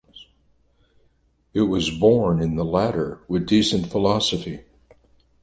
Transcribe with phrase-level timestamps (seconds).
[1.53, 4.63] It was borne in the latter with decent philosophy.